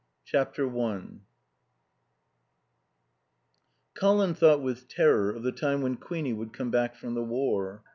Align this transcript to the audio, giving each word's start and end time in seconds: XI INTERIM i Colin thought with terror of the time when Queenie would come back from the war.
XI 0.25 0.39
INTERIM 0.39 0.77
i 1.21 1.29
Colin 3.93 4.33
thought 4.33 4.63
with 4.63 4.87
terror 4.87 5.29
of 5.29 5.43
the 5.43 5.51
time 5.51 5.83
when 5.83 5.95
Queenie 5.95 6.33
would 6.33 6.53
come 6.53 6.71
back 6.71 6.95
from 6.95 7.13
the 7.13 7.21
war. 7.23 7.83